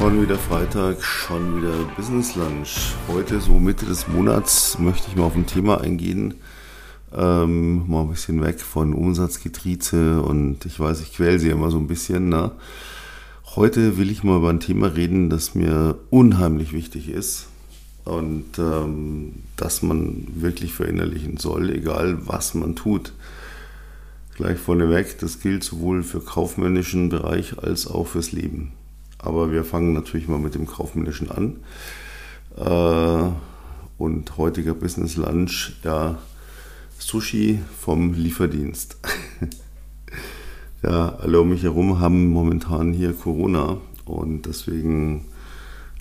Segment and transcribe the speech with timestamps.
[0.00, 2.94] Schon wieder Freitag, schon wieder Business Lunch.
[3.06, 6.36] Heute, so Mitte des Monats, möchte ich mal auf ein Thema eingehen.
[7.14, 11.76] Ähm, mal ein bisschen weg von Umsatzgetrieze und ich weiß, ich quäle sie immer so
[11.76, 12.30] ein bisschen.
[12.30, 12.52] Ne?
[13.56, 17.48] Heute will ich mal über ein Thema reden, das mir unheimlich wichtig ist
[18.06, 23.12] und ähm, das man wirklich verinnerlichen soll, egal was man tut.
[24.34, 28.72] Gleich vorneweg, das gilt sowohl für kaufmännischen Bereich als auch fürs Leben.
[29.22, 31.56] Aber wir fangen natürlich mal mit dem kaufmännischen an.
[32.56, 33.30] Äh,
[33.98, 36.18] und heutiger Business Lunch, ja,
[36.98, 38.96] Sushi vom Lieferdienst.
[40.82, 45.26] ja, alle um mich herum haben momentan hier Corona und deswegen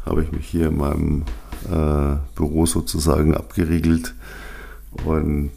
[0.05, 1.23] habe ich mich hier in meinem
[1.69, 4.15] äh, Büro sozusagen abgeriegelt
[5.05, 5.51] und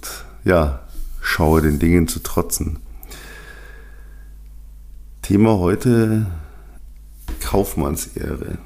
[0.45, 0.81] ja,
[1.21, 2.79] schaue den Dingen zu trotzen.
[5.23, 6.27] Thema heute
[7.53, 8.57] Kaufmannsehre.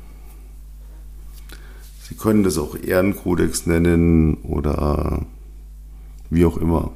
[2.08, 5.26] Sie können das auch Ehrenkodex nennen oder
[6.30, 6.92] wie auch immer.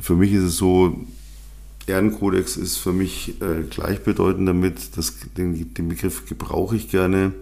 [0.00, 1.04] Für mich ist es so,
[1.86, 7.32] Ehrenkodex ist für mich äh, gleichbedeutend damit, das, den, den Begriff gebrauche ich gerne,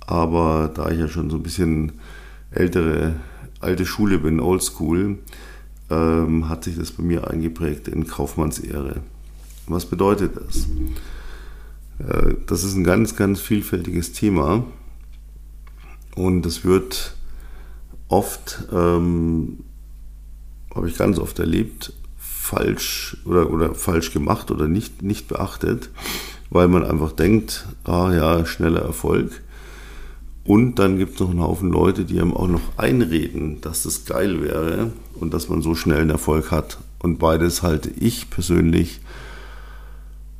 [0.00, 1.92] aber da ich ja schon so ein bisschen
[2.50, 3.14] ältere,
[3.60, 5.18] alte Schule bin, Oldschool,
[5.90, 8.96] ähm, hat sich das bei mir eingeprägt in Kaufmannsehre.
[9.68, 10.66] Was bedeutet das?
[12.08, 14.64] Äh, das ist ein ganz, ganz vielfältiges Thema
[16.14, 17.16] und es wird
[18.08, 19.60] oft, ähm,
[20.74, 25.90] habe ich ganz oft erlebt, falsch oder, oder falsch gemacht oder nicht, nicht beachtet,
[26.50, 29.42] weil man einfach denkt, ah ja, schneller Erfolg.
[30.44, 34.04] Und dann gibt es noch einen Haufen Leute, die einem auch noch einreden, dass das
[34.04, 36.78] geil wäre und dass man so schnell einen Erfolg hat.
[36.98, 39.00] Und beides halte ich persönlich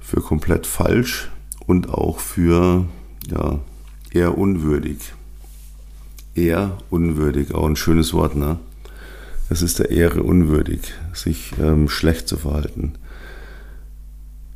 [0.01, 1.31] für komplett falsch
[1.67, 2.87] und auch für
[3.31, 3.59] ja,
[4.13, 5.15] eher unwürdig.
[6.35, 8.59] Eher unwürdig, auch ein schönes Wort, ne?
[9.51, 10.81] Es ist der Ehre unwürdig,
[11.13, 12.95] sich ähm, schlecht zu verhalten.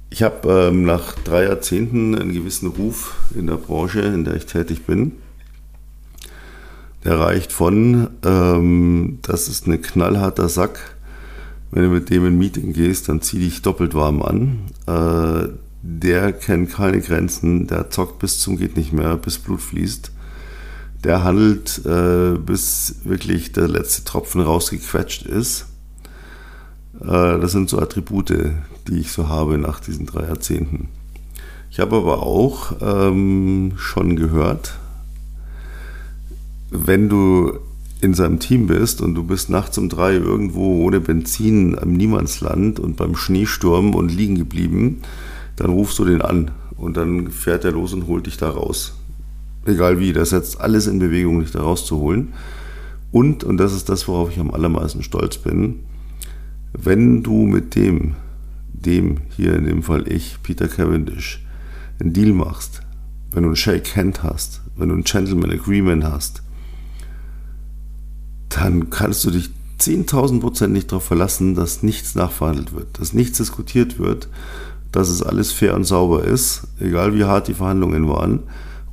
[0.08, 4.46] Ich habe ähm, nach drei Jahrzehnten einen gewissen Ruf in der Branche, in der ich
[4.46, 5.12] tätig bin.
[7.04, 10.96] Der reicht von, ähm, das ist ein knallharter Sack.
[11.70, 14.60] Wenn du mit dem in ein Meeting gehst, dann zieh dich doppelt warm an.
[14.86, 15.48] Äh,
[16.06, 20.12] der kennt keine Grenzen, der zockt bis zum geht nicht mehr, bis Blut fließt.
[21.02, 25.66] Der handelt, äh, bis wirklich der letzte Tropfen rausgequetscht ist.
[27.00, 28.52] Äh, das sind so Attribute,
[28.86, 30.88] die ich so habe nach diesen drei Jahrzehnten.
[31.72, 34.78] Ich habe aber auch ähm, schon gehört,
[36.70, 37.58] wenn du
[38.00, 42.78] in seinem Team bist und du bist nachts um drei irgendwo ohne Benzin am Niemandsland
[42.78, 45.02] und beim Schneesturm und liegen geblieben,
[45.56, 48.94] dann rufst du den an und dann fährt er los und holt dich da raus.
[49.64, 52.34] Egal wie, der setzt alles in Bewegung, dich da rauszuholen.
[53.10, 55.80] Und, und das ist das, worauf ich am allermeisten stolz bin,
[56.72, 58.14] wenn du mit dem,
[58.72, 61.44] dem hier in dem Fall ich, Peter Cavendish,
[61.98, 62.82] einen Deal machst,
[63.32, 66.42] wenn du ein Shake Hand hast, wenn du ein Gentleman Agreement hast,
[68.50, 69.50] dann kannst du dich
[69.80, 74.28] 10.000 Prozent nicht darauf verlassen, dass nichts nachverhandelt wird, dass nichts diskutiert wird,
[74.92, 78.40] dass es alles fair und sauber ist, egal wie hart die Verhandlungen waren.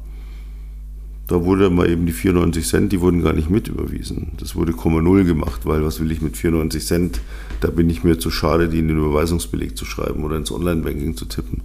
[1.28, 4.32] da wurde mal eben die 94 Cent, die wurden gar nicht mit überwiesen.
[4.38, 7.20] Das wurde 0 gemacht, weil was will ich mit 94 Cent?
[7.60, 11.16] Da bin ich mir zu schade, die in den Überweisungsbeleg zu schreiben oder ins Online-Banking
[11.16, 11.62] zu tippen.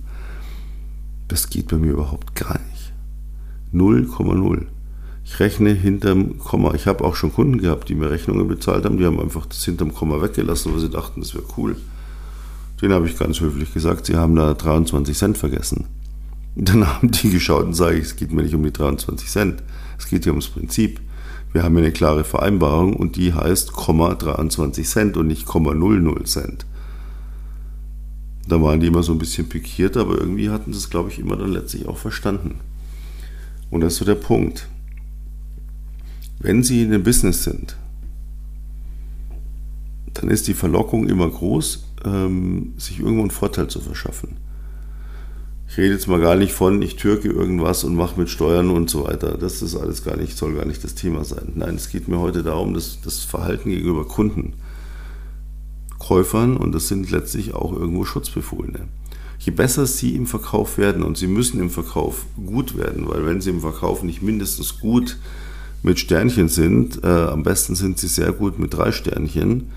[1.28, 2.94] Das geht bei mir überhaupt gar nicht.
[3.74, 4.66] 0,0.
[5.26, 6.74] Ich rechne hinterm Komma.
[6.74, 9.64] Ich habe auch schon Kunden gehabt, die mir Rechnungen bezahlt haben, die haben einfach das
[9.66, 11.76] hinterm Komma weggelassen, weil sie dachten, das wäre cool.
[12.82, 15.86] Den habe ich ganz höflich gesagt, sie haben da 23 Cent vergessen.
[16.56, 19.64] Dann haben die geschaut und sage ich, es geht mir nicht um die 23 Cent,
[19.98, 21.02] es geht hier ums Prinzip.
[21.52, 26.66] Wir haben hier eine klare Vereinbarung und die heißt 23 Cent und nicht 00 Cent.
[28.48, 31.20] Da waren die immer so ein bisschen pikiert, aber irgendwie hatten sie es, glaube ich,
[31.20, 32.60] immer dann letztlich auch verstanden.
[33.70, 34.68] Und das ist so der Punkt.
[36.40, 37.76] Wenn Sie in dem Business sind,
[40.14, 44.38] dann ist die Verlockung immer groß, ähm, sich irgendwo einen Vorteil zu verschaffen.
[45.70, 48.90] Ich rede jetzt mal gar nicht von, ich türke irgendwas und mache mit Steuern und
[48.90, 49.38] so weiter.
[49.38, 51.54] Das ist alles gar nicht, soll gar nicht das Thema sein.
[51.56, 54.54] Nein, es geht mir heute darum, dass das Verhalten gegenüber Kunden,
[56.00, 58.88] Käufern und das sind letztlich auch irgendwo Schutzbefohlene.
[59.40, 63.42] Je besser sie im Verkauf werden und sie müssen im Verkauf gut werden, weil wenn
[63.42, 65.18] sie im Verkauf nicht mindestens gut
[65.84, 69.72] mit Sternchen sind, äh, am besten sind sie sehr gut mit drei Sternchen,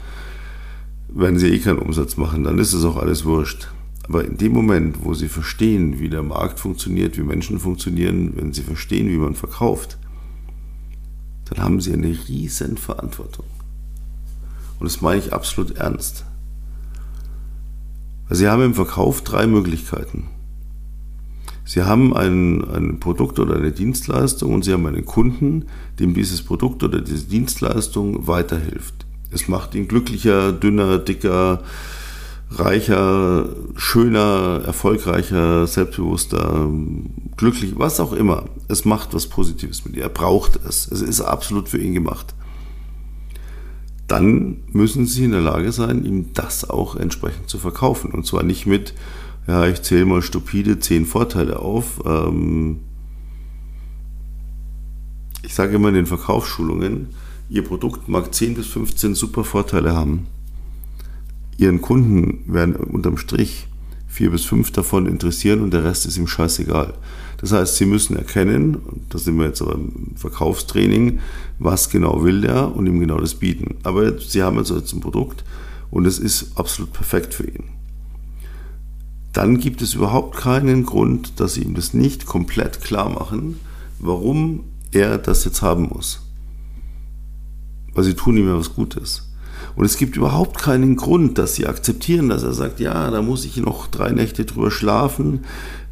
[1.09, 3.69] wenn sie eh keinen Umsatz machen, dann ist es auch alles wurscht.
[4.05, 8.53] Aber in dem Moment, wo sie verstehen, wie der Markt funktioniert, wie Menschen funktionieren, wenn
[8.53, 9.99] sie verstehen, wie man verkauft,
[11.49, 13.47] dann haben sie eine riesen Verantwortung.
[14.81, 16.25] Und das meine ich absolut ernst.
[18.31, 20.29] Sie haben im Verkauf drei Möglichkeiten.
[21.65, 25.67] Sie haben ein, ein Produkt oder eine Dienstleistung und Sie haben einen Kunden,
[26.01, 29.07] dem dieses Produkt oder diese Dienstleistung weiterhilft.
[29.31, 31.63] Es macht ihn glücklicher, dünner, dicker,
[32.51, 36.69] reicher, schöner, erfolgreicher, selbstbewusster,
[37.37, 38.47] glücklich, was auch immer.
[38.69, 40.05] Es macht was Positives mit ihr.
[40.05, 40.91] Er braucht es.
[40.91, 42.35] Es ist absolut für ihn gemacht.
[44.11, 48.11] Dann müssen Sie in der Lage sein, ihm das auch entsprechend zu verkaufen.
[48.11, 48.93] Und zwar nicht mit,
[49.47, 52.03] ja, ich zähle mal stupide zehn Vorteile auf.
[52.05, 52.81] Ähm
[55.45, 57.11] ich sage immer in den Verkaufsschulungen,
[57.49, 60.27] Ihr Produkt mag 10 bis 15 super Vorteile haben
[61.61, 63.69] Ihren Kunden werden unterm Strich
[64.09, 66.95] vier bis fünf davon interessieren und der Rest ist ihm scheißegal.
[67.41, 68.79] Das heißt, Sie müssen erkennen,
[69.09, 71.21] da sind wir jetzt aber im Verkaufstraining,
[71.59, 73.77] was genau will der und ihm genau das bieten.
[73.83, 75.43] Aber Sie haben also jetzt ein Produkt
[75.91, 77.65] und es ist absolut perfekt für ihn.
[79.33, 83.59] Dann gibt es überhaupt keinen Grund, dass Sie ihm das nicht komplett klar machen,
[83.99, 86.21] warum er das jetzt haben muss.
[87.95, 89.31] Weil Sie tun ihm ja was Gutes.
[89.77, 93.45] Und es gibt überhaupt keinen Grund, dass sie akzeptieren, dass er sagt, ja, da muss
[93.45, 95.45] ich noch drei Nächte drüber schlafen.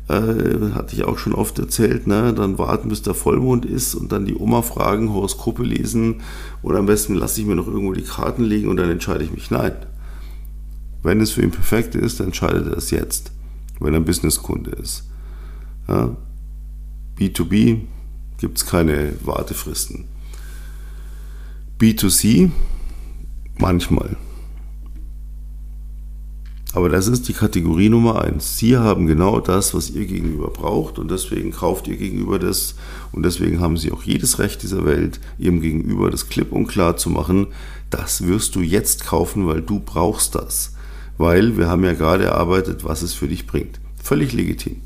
[0.09, 2.33] Äh, hatte ich auch schon oft erzählt, ne?
[2.33, 6.23] dann warten, bis der Vollmond ist und dann die Oma fragen, Horoskope lesen
[6.63, 9.33] oder am besten lasse ich mir noch irgendwo die Karten legen und dann entscheide ich
[9.33, 9.51] mich.
[9.51, 9.73] Nein.
[11.03, 13.33] Wenn es für ihn perfekt ist, dann entscheidet er es jetzt,
[13.81, 15.05] wenn er ein Businesskunde ist.
[15.87, 16.17] Ja?
[17.19, 17.83] B2B
[18.39, 20.07] gibt es keine Wartefristen.
[21.79, 22.51] B2C
[23.59, 24.17] Manchmal.
[26.79, 28.57] Aber das ist die Kategorie Nummer eins.
[28.57, 32.77] Sie haben genau das, was Ihr Gegenüber braucht und deswegen kauft Ihr Gegenüber das
[33.11, 36.97] und deswegen haben Sie auch jedes Recht dieser Welt, Ihrem Gegenüber das klipp und klar
[36.97, 37.49] zu machen,
[37.91, 40.77] das wirst du jetzt kaufen, weil du brauchst das.
[41.17, 43.81] Weil wir haben ja gerade erarbeitet, was es für dich bringt.
[44.01, 44.77] Völlig legitim.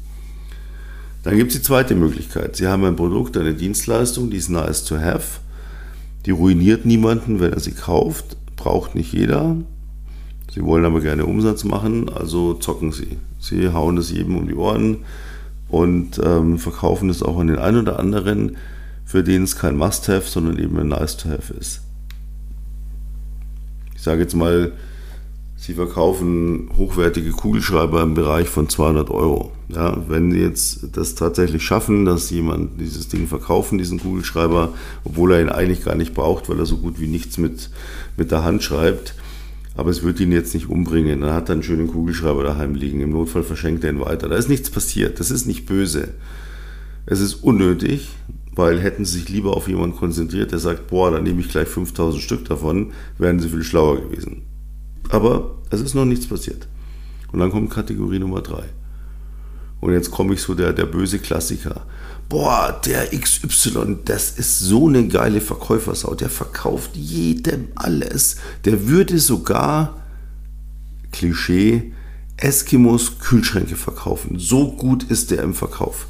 [1.24, 2.56] Dann gibt es die zweite Möglichkeit.
[2.56, 5.40] Sie haben ein Produkt, eine Dienstleistung, die ist nice to have.
[6.24, 9.56] Die ruiniert niemanden, wenn er sie kauft, braucht nicht jeder.
[10.54, 13.16] Sie wollen aber gerne Umsatz machen, also zocken sie.
[13.40, 14.98] Sie hauen es jedem um die Ohren
[15.68, 18.58] und ähm, verkaufen es auch an den einen oder anderen,
[19.06, 21.80] für den es kein Must-Have, sondern eben ein Nice-to-Have ist.
[23.96, 24.72] Ich sage jetzt mal,
[25.56, 29.52] Sie verkaufen hochwertige Kugelschreiber im Bereich von 200 Euro.
[29.68, 35.32] Ja, wenn Sie jetzt das tatsächlich schaffen, dass jemand dieses Ding verkaufen, diesen Kugelschreiber, obwohl
[35.32, 37.70] er ihn eigentlich gar nicht braucht, weil er so gut wie nichts mit,
[38.16, 39.14] mit der Hand schreibt,
[39.76, 41.20] aber es wird ihn jetzt nicht umbringen.
[41.20, 43.00] Dann hat er einen schönen Kugelschreiber daheim liegen.
[43.00, 44.28] Im Notfall verschenkt er ihn weiter.
[44.28, 45.18] Da ist nichts passiert.
[45.18, 46.08] Das ist nicht böse.
[47.06, 48.10] Es ist unnötig,
[48.54, 51.68] weil hätten sie sich lieber auf jemanden konzentriert, der sagt, boah, dann nehme ich gleich
[51.68, 54.42] 5000 Stück davon, wären sie viel schlauer gewesen.
[55.08, 56.68] Aber es ist noch nichts passiert.
[57.32, 58.64] Und dann kommt Kategorie Nummer drei.
[59.80, 61.86] Und jetzt komme ich so der, der böse Klassiker.
[62.32, 66.14] Boah, der XY, das ist so eine geile Verkäufersau.
[66.14, 68.36] Der verkauft jedem alles.
[68.64, 70.02] Der würde sogar,
[71.12, 71.92] Klischee,
[72.38, 74.38] Eskimos Kühlschränke verkaufen.
[74.38, 76.06] So gut ist der im Verkauf.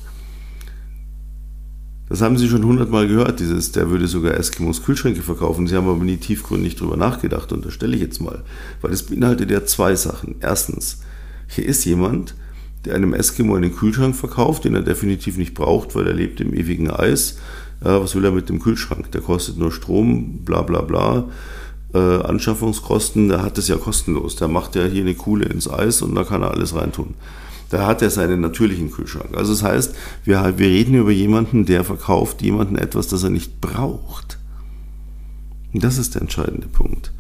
[2.09, 5.67] Das haben Sie schon hundertmal gehört, dieses, der würde sogar Eskimos Kühlschränke verkaufen.
[5.67, 8.45] Sie haben aber nie tiefgründig drüber nachgedacht, unterstelle ich jetzt mal.
[8.81, 10.37] Weil es beinhaltet ja zwei Sachen.
[10.39, 11.01] Erstens,
[11.49, 12.37] hier ist jemand,
[12.85, 16.53] der einem Eskimo einen Kühlschrank verkauft, den er definitiv nicht braucht, weil er lebt im
[16.55, 17.39] ewigen Eis.
[17.85, 19.11] Ja, was will er mit dem Kühlschrank?
[19.13, 21.29] Der kostet nur Strom, bla bla bla.
[21.95, 24.37] Äh, Anschaffungskosten, der hat das ja kostenlos.
[24.37, 27.15] Der macht ja hier eine Kuhle ins Eis und da kann er alles reintun.
[27.71, 29.37] Da hat er seinen natürlichen Kühlschrank.
[29.37, 33.61] Also das heißt, wir, wir reden über jemanden, der verkauft jemanden etwas, das er nicht
[33.61, 34.39] braucht.
[35.73, 37.13] Und das ist der entscheidende Punkt.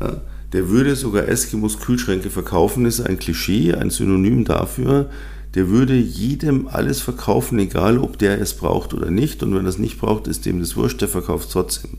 [0.00, 0.22] Ja,
[0.52, 5.10] der würde sogar Eskimos Kühlschränke verkaufen, ist ein Klischee, ein Synonym dafür.
[5.54, 9.42] Der würde jedem alles verkaufen, egal ob der es braucht oder nicht.
[9.42, 11.98] Und wenn er es nicht braucht, ist dem das wurscht, der verkauft es trotzdem.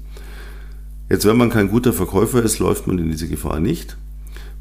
[1.09, 3.97] Jetzt, wenn man kein guter Verkäufer ist, läuft man in diese Gefahr nicht.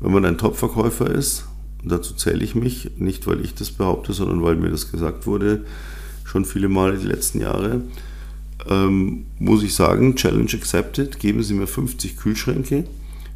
[0.01, 1.47] Wenn man ein Top-Verkäufer ist,
[1.85, 5.65] dazu zähle ich mich, nicht weil ich das behaupte, sondern weil mir das gesagt wurde,
[6.25, 7.83] schon viele Male die letzten Jahre,
[8.69, 12.85] ähm, muss ich sagen, Challenge accepted, geben Sie mir 50 Kühlschränke,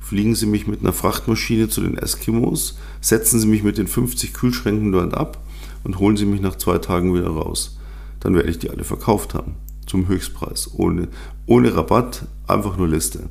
[0.06, 4.34] fliegen Sie mich mit einer Frachtmaschine zu den Eskimos, setzen Sie mich mit den 50
[4.34, 5.42] Kühlschränken dort ab
[5.82, 7.76] und holen Sie mich nach zwei Tagen wieder raus.
[8.20, 11.08] Dann werde ich die alle verkauft haben zum Höchstpreis, ohne,
[11.46, 13.28] ohne Rabatt, einfach nur Liste.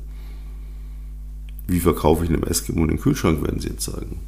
[1.66, 4.20] Wie verkaufe ich einem Eskimo den Kühlschrank, werden Sie jetzt sagen.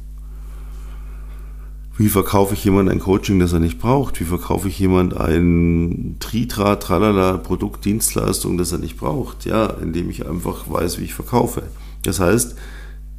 [1.97, 4.19] Wie verkaufe ich jemand ein Coaching, das er nicht braucht?
[4.19, 9.45] Wie verkaufe ich jemand ein Tritra, Tralala, Produkt, Dienstleistung, das er nicht braucht?
[9.45, 11.63] Ja, indem ich einfach weiß, wie ich verkaufe.
[12.03, 12.55] Das heißt,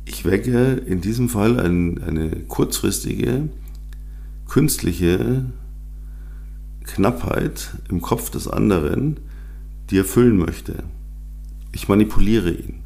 [0.05, 3.49] ich wecke in diesem Fall ein, eine kurzfristige,
[4.49, 5.45] künstliche
[6.85, 9.21] Knappheit im Kopf des anderen,
[9.91, 10.83] die er füllen möchte.
[11.73, 12.81] Ich manipuliere ihn.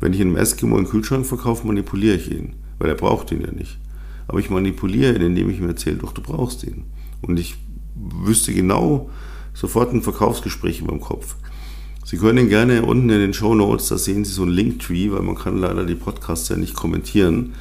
[0.00, 3.50] Wenn ich einem Eskimo einen Kühlschrank verkaufe, manipuliere ich ihn, weil er braucht ihn ja
[3.50, 3.78] nicht.
[4.26, 6.84] Aber ich manipuliere ihn, indem ich ihm erzähle, doch du brauchst ihn.
[7.20, 7.56] Und ich
[7.94, 9.10] wüsste genau
[9.52, 11.36] sofort ein Verkaufsgespräch in meinem Kopf.
[12.04, 15.22] Sie können gerne unten in den Show Notes, da sehen Sie so ein Linktree, weil
[15.22, 17.52] man kann leider die Podcasts ja nicht kommentieren.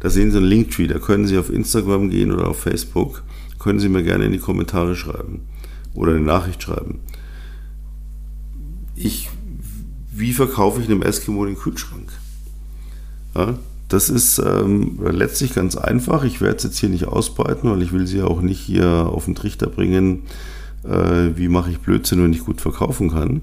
[0.00, 3.22] Da sehen Sie ein Linktree, da können Sie auf Instagram gehen oder auf Facebook
[3.64, 5.40] können Sie mir gerne in die Kommentare schreiben
[5.94, 7.00] oder eine Nachricht schreiben.
[8.94, 9.30] Ich,
[10.14, 12.10] wie verkaufe ich einem Eskimo den Kühlschrank?
[13.34, 13.58] Ja,
[13.88, 16.24] das ist ähm, letztlich ganz einfach.
[16.24, 19.24] Ich werde es jetzt hier nicht ausbreiten, weil ich will Sie auch nicht hier auf
[19.24, 20.24] den Trichter bringen,
[20.84, 23.40] äh, wie mache ich Blödsinn, wenn ich gut verkaufen kann.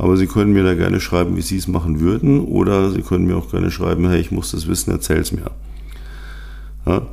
[0.00, 3.26] Aber Sie können mir da gerne schreiben, wie Sie es machen würden, oder Sie können
[3.26, 5.50] mir auch gerne schreiben, hey, ich muss das wissen, erzähl es mir.
[6.86, 7.06] Ja?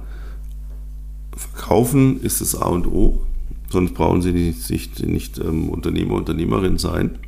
[1.35, 3.25] Verkaufen ist das A und O,
[3.69, 7.19] sonst brauchen Sie nicht, nicht, nicht ähm, Unternehmer, Unternehmerin sein.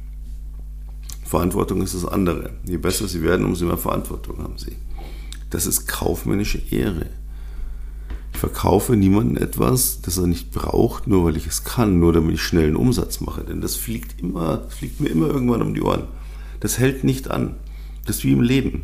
[1.25, 2.51] Verantwortung ist das andere.
[2.63, 4.77] Je besser Sie werden, umso mehr Verantwortung haben Sie.
[5.49, 7.07] Das ist kaufmännische Ehre.
[8.39, 12.41] Verkaufe niemandem etwas, das er nicht braucht, nur weil ich es kann, nur damit ich
[12.41, 13.43] schnell einen Umsatz mache.
[13.43, 16.03] Denn das fliegt immer, fliegt mir immer irgendwann um die Ohren.
[16.61, 17.55] Das hält nicht an.
[18.05, 18.83] Das ist wie im Leben.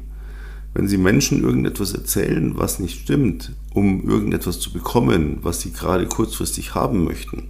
[0.74, 6.06] Wenn Sie Menschen irgendetwas erzählen, was nicht stimmt, um irgendetwas zu bekommen, was Sie gerade
[6.06, 7.44] kurzfristig haben möchten,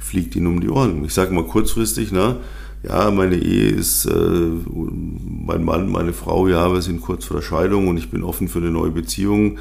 [0.00, 1.04] fliegt Ihnen um die Ohren.
[1.04, 2.38] Ich sage mal kurzfristig, na,
[2.82, 7.42] ja, meine Ehe ist, äh, mein Mann, meine Frau, ja, wir sind kurz vor der
[7.42, 9.58] Scheidung und ich bin offen für eine neue Beziehung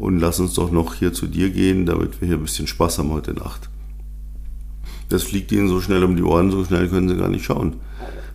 [0.00, 2.98] und lass uns doch noch hier zu dir gehen, damit wir hier ein bisschen Spaß
[2.98, 3.68] haben heute Nacht.
[5.08, 7.76] Das fliegt Ihnen so schnell um die Ohren, so schnell können Sie gar nicht schauen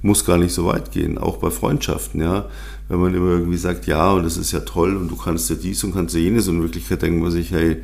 [0.05, 2.45] muss gar nicht so weit gehen, auch bei Freundschaften, ja.
[2.87, 5.55] Wenn man immer irgendwie sagt, ja, und das ist ja toll und du kannst ja
[5.55, 7.77] dies und kannst ja jenes und in Wirklichkeit denkt man sich, hey,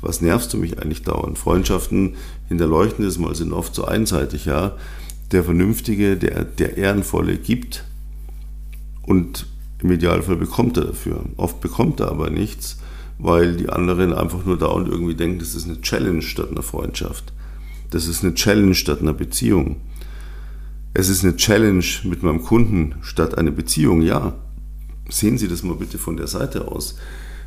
[0.00, 1.36] was nervst du mich eigentlich dauernd?
[1.36, 2.14] Freundschaften
[2.48, 4.76] hinterleuchten das mal sind oft so einseitig, ja.
[5.32, 7.84] Der Vernünftige, der, der Ehrenvolle gibt
[9.02, 9.46] und
[9.80, 11.24] im Idealfall bekommt er dafür.
[11.36, 12.78] Oft bekommt er aber nichts,
[13.18, 17.32] weil die anderen einfach nur dauernd irgendwie denken, das ist eine Challenge statt einer Freundschaft.
[17.90, 19.76] Das ist eine Challenge statt einer Beziehung.
[20.94, 24.02] Es ist eine Challenge mit meinem Kunden statt eine Beziehung.
[24.02, 24.34] Ja,
[25.08, 26.96] sehen Sie das mal bitte von der Seite aus.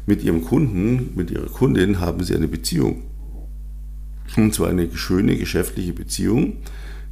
[0.05, 3.03] Mit Ihrem Kunden, mit Ihrer Kundin haben Sie eine Beziehung.
[4.35, 6.57] Und zwar eine schöne geschäftliche Beziehung,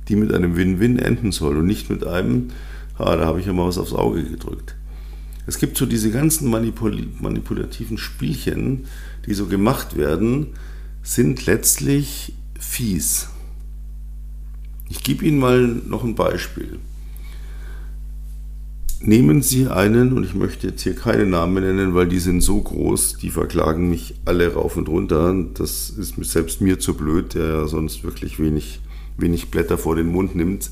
[0.07, 2.50] die mit einem Win-Win enden soll und nicht mit einem,
[2.97, 4.75] ah, da habe ich ja mal was aufs Auge gedrückt.
[5.47, 8.85] Es gibt so diese ganzen manipul manipulativen Spielchen,
[9.25, 10.47] die so gemacht werden,
[11.03, 13.29] sind letztlich fies.
[14.89, 16.79] Ich gebe Ihnen mal noch ein Beispiel.
[19.01, 22.59] Nehmen Sie einen, und ich möchte jetzt hier keine Namen nennen, weil die sind so
[22.59, 25.35] groß, die verklagen mich alle rauf und runter.
[25.53, 28.79] Das ist selbst mir zu blöd, der ja sonst wirklich wenig,
[29.17, 30.71] wenig Blätter vor den Mund nimmt.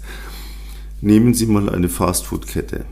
[1.01, 2.85] Nehmen Sie mal eine Fastfood-Kette.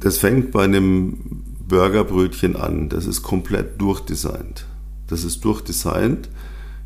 [0.00, 2.88] Das fängt bei einem Burgerbrötchen an.
[2.88, 4.66] Das ist komplett durchdesignt.
[5.08, 6.28] Das ist durchdesignt.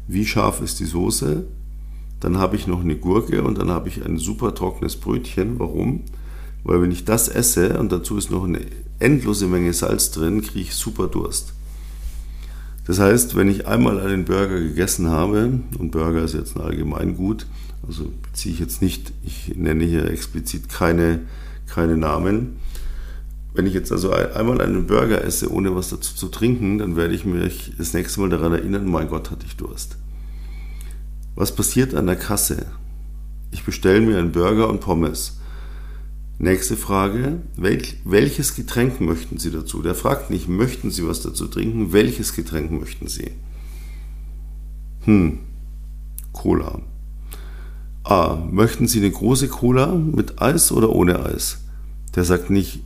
[0.08, 1.44] Wie scharf ist die Soße?
[2.20, 5.58] Dann habe ich noch eine Gurke und dann habe ich ein super trockenes Brötchen.
[5.58, 6.02] Warum?
[6.64, 8.60] Weil wenn ich das esse und dazu ist noch eine
[8.98, 11.54] endlose Menge Salz drin, kriege ich super Durst.
[12.86, 17.46] Das heißt, wenn ich einmal einen Burger gegessen habe, und Burger ist jetzt ein Allgemeingut,
[17.86, 21.20] also beziehe ich jetzt nicht, ich nenne hier explizit keine,
[21.66, 22.56] keine Namen.
[23.52, 27.14] Wenn ich jetzt also einmal einen Burger esse, ohne was dazu zu trinken, dann werde
[27.14, 29.97] ich mich das nächste Mal daran erinnern, mein Gott, hatte ich Durst.
[31.35, 32.66] Was passiert an der Kasse?
[33.50, 35.38] Ich bestelle mir einen Burger und Pommes.
[36.38, 39.83] Nächste Frage, welches Getränk möchten Sie dazu?
[39.83, 43.33] Der fragt nicht, möchten Sie was dazu trinken, welches Getränk möchten Sie?
[45.04, 45.40] Hm,
[46.33, 46.80] Cola.
[48.04, 51.59] A, möchten Sie eine große Cola mit Eis oder ohne Eis?
[52.14, 52.80] Der sagt nicht,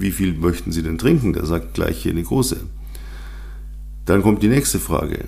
[0.00, 1.32] wie viel möchten Sie denn trinken?
[1.32, 2.56] Der sagt gleich hier eine große.
[4.06, 5.26] Dann kommt die nächste Frage.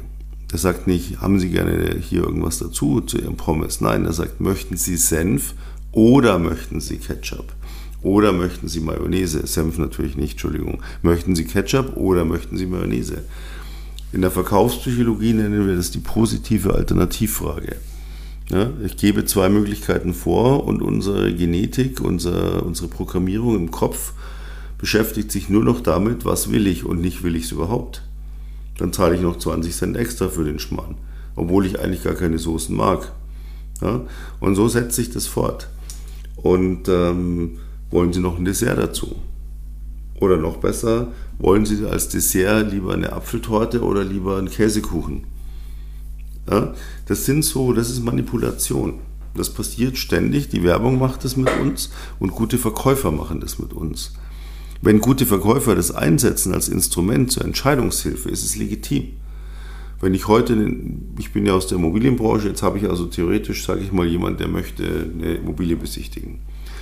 [0.50, 3.80] Der sagt nicht, haben Sie gerne hier irgendwas dazu zu Ihrem Pommes?
[3.80, 5.54] Nein, er sagt, möchten Sie Senf
[5.92, 7.54] oder möchten Sie Ketchup?
[8.02, 9.46] Oder möchten Sie Mayonnaise?
[9.46, 10.82] Senf natürlich nicht, Entschuldigung.
[11.02, 13.24] Möchten Sie Ketchup oder möchten Sie Mayonnaise?
[14.12, 17.76] In der Verkaufspsychologie nennen wir das die positive Alternativfrage.
[18.50, 24.12] Ja, ich gebe zwei Möglichkeiten vor und unsere Genetik, unser, unsere Programmierung im Kopf
[24.82, 28.02] beschäftigt sich nur noch damit, was will ich und nicht will ich es überhaupt.
[28.78, 30.96] Dann zahle ich noch 20 Cent extra für den Schmarrn,
[31.36, 33.12] obwohl ich eigentlich gar keine Soßen mag.
[33.80, 34.00] Ja,
[34.40, 35.68] und so setzt sich das fort.
[36.34, 37.58] Und ähm,
[37.92, 39.14] wollen Sie noch ein Dessert dazu?
[40.18, 45.28] Oder noch besser, wollen Sie als Dessert lieber eine Apfeltorte oder lieber einen Käsekuchen?
[46.50, 46.74] Ja,
[47.06, 48.94] das sind so, das ist Manipulation.
[49.36, 50.48] Das passiert ständig.
[50.48, 54.14] Die Werbung macht das mit uns und gute Verkäufer machen das mit uns.
[54.84, 59.12] Wenn gute Verkäufer das einsetzen als Instrument zur Entscheidungshilfe, ist es legitim.
[60.00, 60.54] Wenn ich heute,
[61.20, 64.40] ich bin ja aus der Immobilienbranche, jetzt habe ich also theoretisch, sage ich mal, jemand,
[64.40, 64.82] der möchte
[65.14, 66.40] eine Immobilie besichtigen.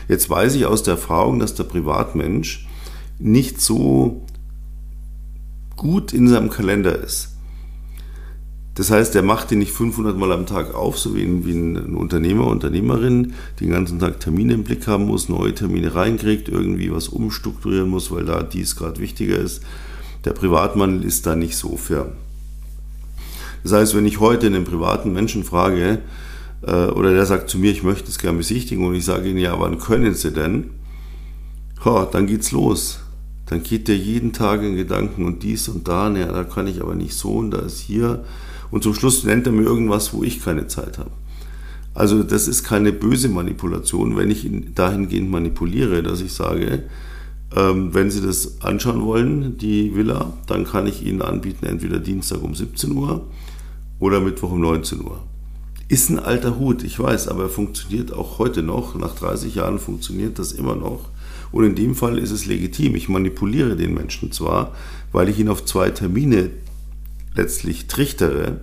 [0.08, 2.66] Jetzt weiß ich aus der Erfahrung, dass der Privatmensch
[3.18, 4.24] nicht so
[5.76, 7.36] gut in seinem Kalender ist.
[8.74, 11.52] Das heißt, er macht den nicht 500 Mal am Tag auf, so wie ein, wie
[11.52, 16.48] ein Unternehmer, Unternehmerin, die den ganzen Tag Termine im Blick haben muss, neue Termine reinkriegt,
[16.48, 19.62] irgendwie was umstrukturieren muss, weil da dies gerade wichtiger ist.
[20.24, 22.12] Der Privatmann ist da nicht so firm.
[23.62, 25.98] Das heißt, wenn ich heute einen privaten Menschen frage,
[26.62, 29.38] äh, oder der sagt zu mir, ich möchte es gerne besichtigen, und ich sage ihnen,
[29.38, 30.70] ja, wann können Sie denn?
[31.84, 33.00] Ha, dann geht's los.
[33.46, 36.80] Dann geht der jeden Tag in Gedanken und dies und da, naja, da kann ich
[36.80, 38.24] aber nicht so und da ist hier
[38.70, 41.10] und zum Schluss nennt er mir irgendwas, wo ich keine Zeit habe.
[41.94, 46.84] Also das ist keine böse Manipulation, wenn ich ihn dahingehend manipuliere, dass ich sage,
[47.54, 52.42] ähm, wenn Sie das anschauen wollen, die Villa, dann kann ich Ihnen anbieten, entweder Dienstag
[52.42, 53.26] um 17 Uhr
[53.98, 55.18] oder Mittwoch um 19 Uhr.
[55.88, 58.94] Ist ein alter Hut, ich weiß, aber er funktioniert auch heute noch.
[58.94, 61.08] Nach 30 Jahren funktioniert das immer noch.
[61.50, 62.94] Und in dem Fall ist es legitim.
[62.94, 64.72] Ich manipuliere den Menschen zwar,
[65.10, 66.50] weil ich ihn auf zwei Termine
[67.34, 68.60] letztlich trichtere.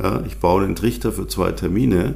[0.00, 2.14] Ja, ich baue einen Trichter für zwei Termine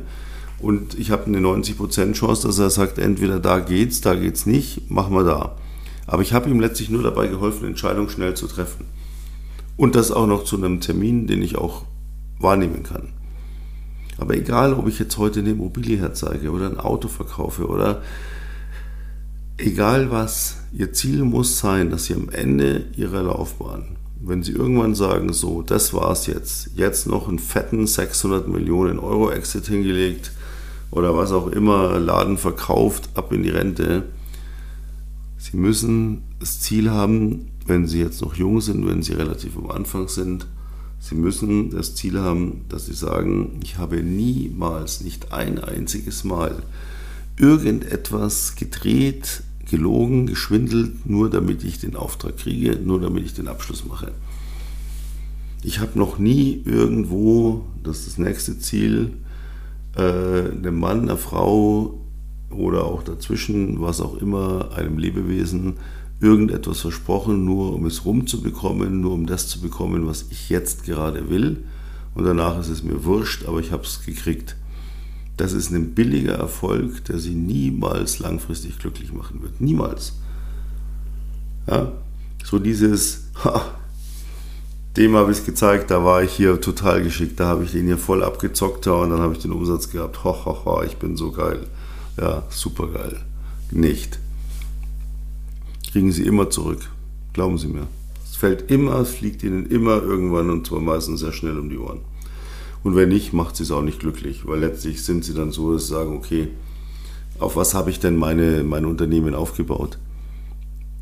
[0.59, 4.91] und ich habe eine 90% Chance, dass er sagt, entweder da geht's, da geht's nicht,
[4.91, 5.57] machen wir da.
[6.07, 8.87] Aber ich habe ihm letztlich nur dabei geholfen, eine Entscheidung schnell zu treffen.
[9.77, 11.85] Und das auch noch zu einem Termin, den ich auch
[12.39, 13.11] wahrnehmen kann.
[14.19, 18.03] Aber egal, ob ich jetzt heute eine Immobilie herzeige oder ein Auto verkaufe oder
[19.59, 24.95] egal was, Ihr Ziel muss sein, dass Sie am Ende Ihrer Laufbahn wenn Sie irgendwann
[24.95, 30.33] sagen, so, das war's jetzt, jetzt noch einen fetten 600 Millionen Euro Exit hingelegt
[30.91, 34.05] oder was auch immer, Laden verkauft, ab in die Rente.
[35.39, 39.71] Sie müssen das Ziel haben, wenn Sie jetzt noch jung sind, wenn Sie relativ am
[39.71, 40.47] Anfang sind,
[40.99, 46.63] Sie müssen das Ziel haben, dass Sie sagen, ich habe niemals, nicht ein einziges Mal
[47.39, 53.85] irgendetwas gedreht, gelogen, geschwindelt, nur damit ich den Auftrag kriege, nur damit ich den Abschluss
[53.85, 54.13] mache.
[55.63, 59.13] Ich habe noch nie irgendwo, das ist das nächste Ziel,
[59.97, 61.99] äh, einem Mann, einer Frau
[62.51, 65.75] oder auch dazwischen, was auch immer, einem Lebewesen
[66.21, 71.29] irgendetwas versprochen, nur um es rumzubekommen, nur um das zu bekommen, was ich jetzt gerade
[71.29, 71.65] will.
[72.15, 74.57] Und danach ist es mir wurscht, aber ich habe es gekriegt
[75.37, 79.61] das ist ein billiger Erfolg, der sie niemals langfristig glücklich machen wird.
[79.61, 80.15] Niemals.
[81.67, 81.93] Ja?
[82.43, 83.75] So dieses, ha,
[84.97, 87.87] dem habe ich es gezeigt, da war ich hier total geschickt, da habe ich den
[87.87, 90.25] hier voll abgezockt und dann habe ich den Umsatz gehabt.
[90.25, 91.67] Ho, ho, ho, ich bin so geil.
[92.17, 93.21] Ja, super geil.
[93.71, 94.19] Nicht.
[95.93, 96.89] Kriegen sie immer zurück.
[97.35, 97.87] Glauben Sie mir.
[98.25, 101.77] Es fällt immer, es fliegt ihnen immer irgendwann und zwar meistens sehr schnell um die
[101.77, 102.01] Ohren.
[102.87, 105.73] Und wenn nicht, macht sie es auch nicht glücklich, weil letztlich sind sie dann so,
[105.73, 106.47] dass sie sagen, okay,
[107.41, 109.99] auf was habe ich denn meine, mein Unternehmen aufgebaut?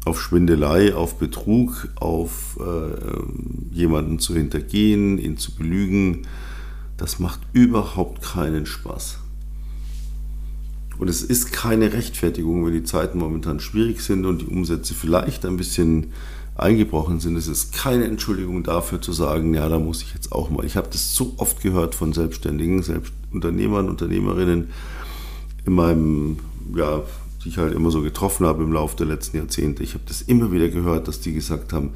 [0.06, 6.26] auf Schwindelei, auf Betrug, auf äh, jemanden zu hintergehen, ihn zu belügen,
[6.96, 9.18] das macht überhaupt keinen Spaß.
[10.98, 15.44] Und es ist keine Rechtfertigung, wenn die Zeiten momentan schwierig sind und die Umsätze vielleicht
[15.44, 16.12] ein bisschen
[16.56, 17.36] eingebrochen sind.
[17.36, 20.64] Es ist keine Entschuldigung dafür zu sagen, ja, da muss ich jetzt auch mal.
[20.64, 24.68] Ich habe das so oft gehört von Selbstständigen, Selbst Unternehmern, Unternehmerinnen
[25.66, 26.38] in meinem,
[26.76, 27.02] ja,
[27.42, 29.82] die ich halt immer so getroffen habe im Laufe der letzten Jahrzehnte.
[29.82, 31.90] Ich habe das immer wieder gehört, dass die gesagt haben,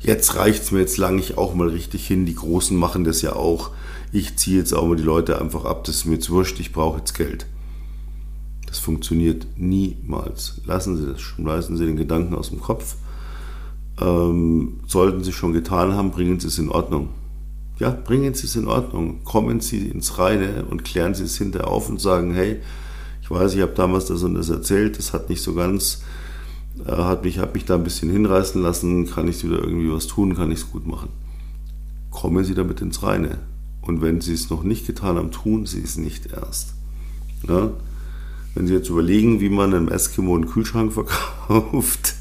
[0.00, 2.26] jetzt reicht es mir, jetzt lang ich auch mal richtig hin.
[2.26, 3.70] Die Großen machen das ja auch.
[4.12, 6.72] Ich ziehe jetzt auch mal die Leute einfach ab, das ist mir jetzt wurscht, ich
[6.72, 7.46] brauche jetzt Geld.
[8.66, 10.60] Das funktioniert niemals.
[10.66, 12.96] Lassen Sie das, schmeißen Sie den Gedanken aus dem Kopf.
[14.00, 17.10] Ähm, sollten Sie schon getan haben, bringen Sie es in Ordnung.
[17.78, 19.24] Ja, bringen Sie es in Ordnung.
[19.24, 22.60] Kommen Sie ins Reine und klären Sie es hinterher auf und sagen, hey,
[23.22, 26.02] ich weiß, ich habe damals das und das erzählt, das hat nicht so ganz,
[26.86, 30.06] äh, hat mich, hat mich da ein bisschen hinreißen lassen, kann ich wieder irgendwie was
[30.06, 31.08] tun, kann ich es gut machen.
[32.10, 33.38] Kommen Sie damit ins Reine.
[33.82, 36.74] Und wenn Sie es noch nicht getan haben, tun Sie es nicht erst.
[37.48, 37.70] Ja?
[38.54, 40.92] Wenn Sie jetzt überlegen, wie man einem Eskimo einen Kühlschrank
[41.48, 42.14] verkauft,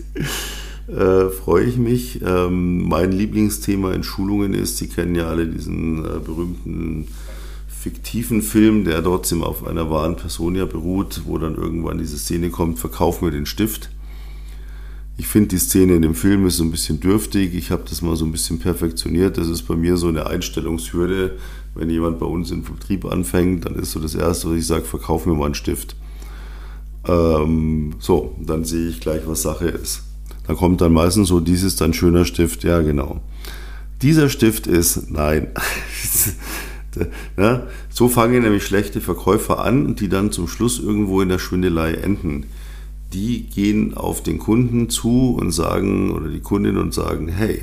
[0.91, 2.21] äh, freue ich mich.
[2.21, 7.07] Ähm, mein Lieblingsthema in Schulungen ist, Sie kennen ja alle diesen äh, berühmten
[7.67, 12.49] fiktiven Film, der trotzdem auf einer wahren Person ja beruht, wo dann irgendwann diese Szene
[12.49, 13.89] kommt, verkauf mir den Stift.
[15.17, 17.53] Ich finde die Szene in dem Film ist so ein bisschen dürftig.
[17.53, 19.37] Ich habe das mal so ein bisschen perfektioniert.
[19.37, 21.37] Das ist bei mir so eine Einstellungshürde.
[21.75, 24.83] Wenn jemand bei uns im Vertrieb anfängt, dann ist so das Erste, was ich sage,
[24.83, 25.95] verkauf mir mal einen Stift.
[27.07, 30.03] Ähm, so, dann sehe ich gleich, was Sache ist.
[30.51, 32.65] Da kommt dann meistens so, dies ist ein schöner Stift.
[32.65, 33.21] Ja, genau.
[34.01, 35.47] Dieser Stift ist, nein.
[37.37, 41.93] ja, so fangen nämlich schlechte Verkäufer an, die dann zum Schluss irgendwo in der Schwindelei
[41.93, 42.47] enden.
[43.13, 47.61] Die gehen auf den Kunden zu und sagen, oder die Kundin und sagen, hey,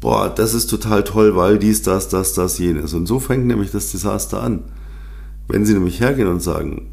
[0.00, 2.94] boah, das ist total toll, weil dies, das, das, das, jenes.
[2.94, 4.62] Und so fängt nämlich das Desaster an.
[5.48, 6.92] Wenn sie nämlich hergehen und sagen,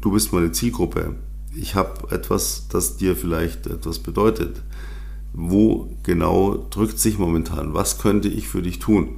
[0.00, 1.16] du bist meine Zielgruppe,
[1.58, 4.62] ich habe etwas, das dir vielleicht etwas bedeutet.
[5.32, 7.74] Wo genau drückt sich momentan?
[7.74, 9.08] Was könnte ich für dich tun?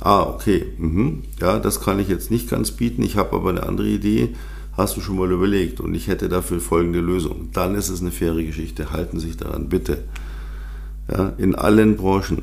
[0.00, 0.66] Ah, okay.
[0.78, 1.22] Mhm.
[1.40, 3.02] Ja, das kann ich jetzt nicht ganz bieten.
[3.02, 4.34] Ich habe aber eine andere Idee.
[4.76, 5.80] Hast du schon mal überlegt?
[5.80, 7.50] Und ich hätte dafür folgende Lösung.
[7.52, 8.90] Dann ist es eine faire Geschichte.
[8.90, 10.04] Halten Sie sich daran, bitte.
[11.10, 12.42] Ja, in allen Branchen.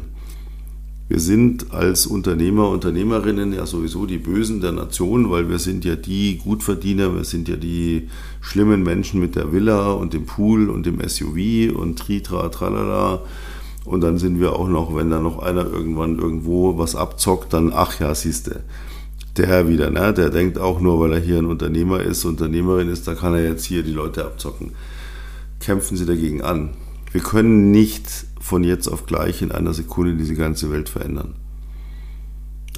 [1.11, 5.97] Wir sind als Unternehmer, Unternehmerinnen ja sowieso die Bösen der Nation, weil wir sind ja
[5.97, 8.07] die Gutverdiener, wir sind ja die
[8.39, 13.23] schlimmen Menschen mit der Villa und dem Pool und dem SUV und Tritra, Tralala.
[13.83, 17.73] Und dann sind wir auch noch, wenn da noch einer irgendwann irgendwo was abzockt, dann,
[17.75, 18.63] ach ja, siehste,
[19.35, 20.13] der wieder, ne?
[20.13, 23.43] der denkt auch nur, weil er hier ein Unternehmer ist, Unternehmerin ist, da kann er
[23.43, 24.71] jetzt hier die Leute abzocken.
[25.59, 26.69] Kämpfen Sie dagegen an.
[27.11, 28.07] Wir können nicht
[28.39, 31.35] von jetzt auf gleich in einer Sekunde diese ganze Welt verändern.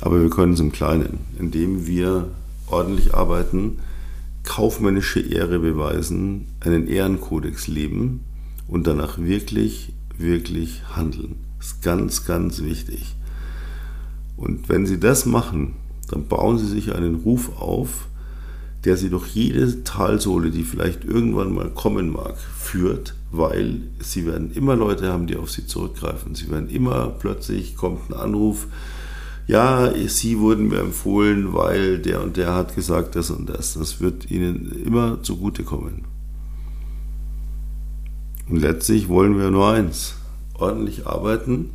[0.02, 2.30] Aber wir können es im Kleinen, indem wir
[2.68, 3.78] ordentlich arbeiten,
[4.44, 8.22] kaufmännische Ehre beweisen, einen Ehrenkodex leben
[8.68, 11.36] und danach wirklich, wirklich handeln.
[11.60, 13.16] Das ist ganz, ganz wichtig.
[14.36, 15.76] Und wenn Sie das machen,
[16.10, 18.08] dann bauen Sie sich einen Ruf auf,
[18.84, 24.54] der Sie durch jede Talsohle, die vielleicht irgendwann mal kommen mag, führt, weil Sie werden
[24.54, 26.36] immer Leute haben, die auf Sie zurückgreifen.
[26.36, 28.68] Sie werden immer plötzlich kommt ein Anruf,
[29.46, 33.74] ja, Sie wurden mir empfohlen, weil der und der hat gesagt das und das.
[33.74, 36.06] Das wird Ihnen immer zugutekommen.
[38.50, 40.16] Und letztlich wollen wir nur eins,
[40.54, 41.72] ordentlich arbeiten,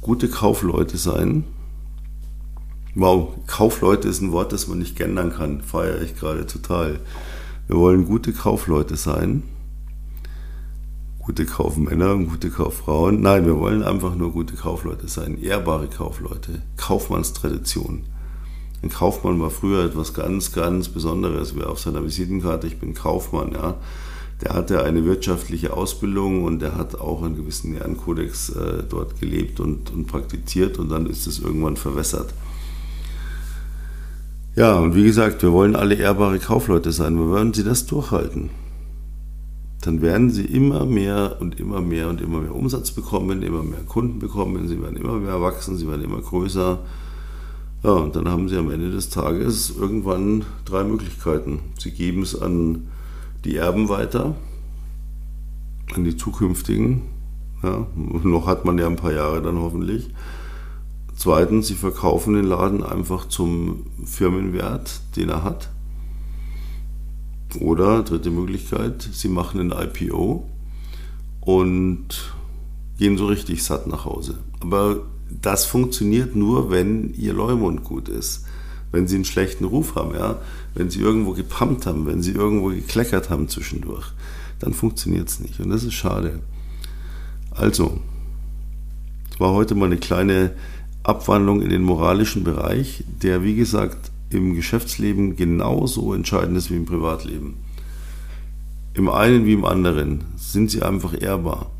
[0.00, 1.44] gute Kaufleute sein
[2.98, 5.60] Wow, Kaufleute ist ein Wort, das man nicht gendern kann.
[5.60, 6.98] Feiere ich gerade total.
[7.68, 9.42] Wir wollen gute Kaufleute sein.
[11.26, 13.20] Gute Kaufmänner und gute Kauffrauen.
[13.20, 15.42] Nein, wir wollen einfach nur gute Kaufleute sein.
[15.42, 16.62] Ehrbare Kaufleute.
[16.76, 18.04] Kaufmannstradition.
[18.80, 21.56] Ein Kaufmann war früher etwas ganz, ganz Besonderes.
[21.56, 23.74] Wer auf seiner Visitenkarte, ich bin Kaufmann, ja.
[24.40, 29.58] Der hatte eine wirtschaftliche Ausbildung und der hat auch einen gewissen Ehrenkodex äh, dort gelebt
[29.58, 32.32] und, und praktiziert und dann ist es irgendwann verwässert.
[34.54, 37.18] Ja, und wie gesagt, wir wollen alle ehrbare Kaufleute sein.
[37.18, 38.50] Wir wollen sie das durchhalten.
[39.86, 43.84] Dann werden sie immer mehr und immer mehr und immer mehr Umsatz bekommen, immer mehr
[43.86, 46.80] Kunden bekommen, sie werden immer mehr wachsen, sie werden immer größer.
[47.84, 51.60] Ja, und dann haben sie am Ende des Tages irgendwann drei Möglichkeiten.
[51.78, 52.88] Sie geben es an
[53.44, 54.34] die Erben weiter,
[55.94, 57.02] an die zukünftigen.
[57.62, 60.10] Ja, noch hat man ja ein paar Jahre dann hoffentlich.
[61.14, 65.70] Zweitens, sie verkaufen den Laden einfach zum Firmenwert, den er hat.
[67.60, 70.46] Oder dritte Möglichkeit, Sie machen ein IPO
[71.40, 72.34] und
[72.98, 74.38] gehen so richtig satt nach Hause.
[74.60, 75.02] Aber
[75.42, 78.44] das funktioniert nur, wenn Ihr Leumund gut ist.
[78.92, 80.38] Wenn Sie einen schlechten Ruf haben, ja,
[80.74, 84.06] wenn Sie irgendwo gepumpt haben, wenn Sie irgendwo gekleckert haben zwischendurch,
[84.60, 85.60] dann funktioniert es nicht.
[85.60, 86.40] Und das ist schade.
[87.50, 88.00] Also,
[89.32, 90.52] es war heute mal eine kleine
[91.02, 96.86] Abwandlung in den moralischen Bereich, der, wie gesagt, im Geschäftsleben genauso entscheidend ist wie im
[96.86, 97.54] Privatleben.
[98.94, 101.70] Im einen wie im anderen sind sie einfach ehrbar.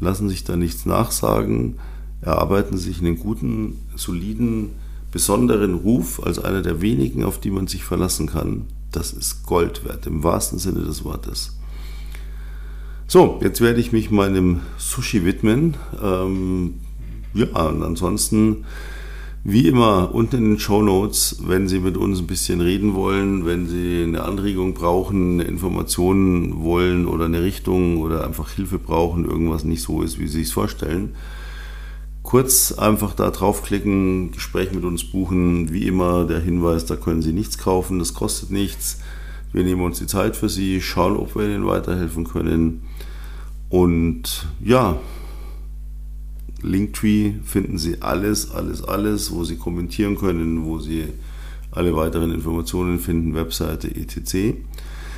[0.00, 1.78] Lassen sich da nichts nachsagen,
[2.20, 4.70] erarbeiten sich einen guten, soliden,
[5.10, 8.66] besonderen Ruf als einer der wenigen, auf die man sich verlassen kann.
[8.90, 11.58] Das ist Gold wert, im wahrsten Sinne des Wortes.
[13.06, 15.76] So, jetzt werde ich mich meinem Sushi widmen.
[16.02, 16.74] Ähm,
[17.34, 18.64] ja, und ansonsten
[19.44, 23.44] wie immer, unten in den Show Notes, wenn Sie mit uns ein bisschen reden wollen,
[23.44, 29.24] wenn Sie eine Anregung brauchen, eine Information wollen oder eine Richtung oder einfach Hilfe brauchen,
[29.24, 31.16] irgendwas nicht so ist, wie Sie sich vorstellen,
[32.22, 35.72] kurz einfach da draufklicken, Gespräch mit uns buchen.
[35.72, 39.00] Wie immer der Hinweis, da können Sie nichts kaufen, das kostet nichts.
[39.52, 42.82] Wir nehmen uns die Zeit für Sie, schauen, ob wir Ihnen weiterhelfen können.
[43.68, 44.98] Und ja,
[46.62, 51.04] Linktree finden Sie alles, alles, alles, wo Sie kommentieren können, wo Sie
[51.70, 54.56] alle weiteren Informationen finden, Webseite etc.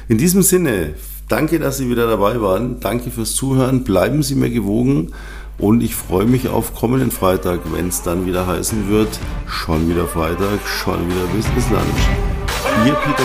[0.09, 0.95] In diesem Sinne,
[1.29, 2.81] danke, dass Sie wieder dabei waren.
[2.81, 3.85] Danke fürs Zuhören.
[3.85, 5.13] Bleiben Sie mir gewogen.
[5.59, 10.07] Und ich freue mich auf kommenden Freitag, wenn es dann wieder heißen wird, schon wieder
[10.07, 12.87] Freitag, schon wieder Business Lunch.
[12.87, 13.25] Ihr Peter.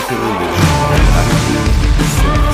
[2.20, 2.49] Servus.